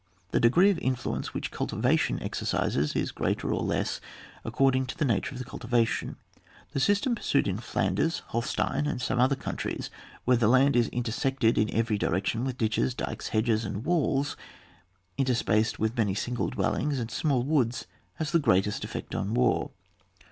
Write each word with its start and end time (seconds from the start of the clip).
The 0.31 0.39
degree 0.39 0.71
of 0.71 0.79
influence 0.79 1.31
which 1.31 1.51
cultiva 1.51 1.95
tion 1.99 2.23
exercises 2.23 2.95
is 2.95 3.11
greater 3.11 3.53
or 3.53 3.61
less 3.61 4.01
according 4.43 4.87
to 4.87 4.97
the 4.97 5.05
nature 5.05 5.35
of 5.35 5.37
the 5.37 5.45
cultivation; 5.45 6.15
the 6.71 6.79
system 6.79 7.13
pursued 7.13 7.47
in 7.47 7.59
Flanders, 7.59 8.23
Holstein, 8.29 8.87
and 8.87 8.99
some 8.99 9.19
other 9.19 9.35
countries, 9.35 9.91
where 10.25 10.37
the 10.37 10.47
land 10.47 10.75
is 10.75 10.87
intersected 10.87 11.55
in 11.55 11.69
every 11.69 11.99
direction 11.99 12.43
with 12.43 12.57
ditches, 12.57 12.95
dykes, 12.95 13.27
hedges, 13.27 13.63
and 13.63 13.85
walls, 13.85 14.35
inter 15.19 15.33
spersed 15.33 15.77
with 15.77 15.95
many 15.95 16.15
single 16.15 16.49
dwellings 16.49 16.97
and 16.97 17.11
small 17.11 17.43
woods 17.43 17.85
has 18.15 18.31
the 18.31 18.39
greatest 18.39 18.83
effect 18.83 19.13
on 19.13 19.35
war. 19.35 19.69